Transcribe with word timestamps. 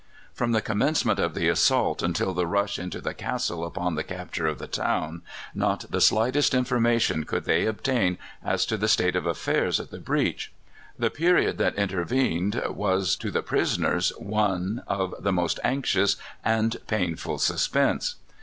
From 0.33 0.51
the 0.51 0.63
commencement 0.63 1.19
of 1.19 1.35
the 1.35 1.47
assault 1.47 2.01
until 2.01 2.33
the 2.33 2.47
rush 2.47 2.79
into 2.79 2.99
the 3.01 3.13
castle 3.13 3.63
upon 3.63 3.93
the 3.93 4.03
capture 4.03 4.47
of 4.47 4.57
the 4.57 4.65
town, 4.65 5.21
not 5.53 5.85
the 5.91 6.01
slightest 6.01 6.55
information 6.55 7.23
could 7.23 7.43
they 7.45 7.67
obtain 7.67 8.17
as 8.43 8.65
to 8.65 8.77
the 8.77 8.87
state 8.87 9.15
of 9.15 9.27
affairs 9.27 9.79
at 9.79 9.91
the 9.91 9.99
breach. 9.99 10.51
The 10.97 11.11
period 11.11 11.59
that 11.59 11.75
intervened 11.75 12.63
was 12.69 13.15
to 13.17 13.29
the 13.29 13.43
prisoners 13.43 14.09
one 14.17 14.81
of 14.87 15.13
the 15.19 15.31
most 15.31 15.59
anxious 15.63 16.15
and 16.43 16.77
painful 16.87 17.37
suspense. 17.37 18.15